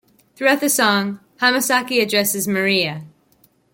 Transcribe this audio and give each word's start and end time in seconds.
Throughout 0.35 0.61
the 0.61 0.67
song, 0.71 1.19
Hamasaki 1.41 2.01
addresses 2.01 2.47
"Maria". 2.47 3.03